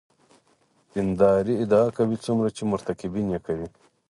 دیندارۍ 0.91 1.53
ادعا 1.63 1.85
کوي 1.97 2.17
څومره 2.25 2.49
چې 2.55 2.63
مرتکبین 2.71 3.27
یې 3.33 3.39
کوي. 3.45 3.67